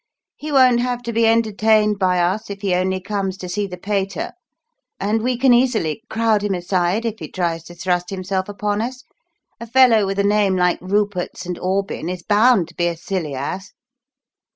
[0.35, 3.77] "He won't have to be entertained by us if he only comes to see the
[3.77, 4.31] pater;
[4.99, 9.03] and we can easily crowd him aside if he tries to thrust himself upon us
[9.59, 11.59] a fellow with a name like 'Rupert St.
[11.59, 13.73] Aubyn' is bound to be a silly ass."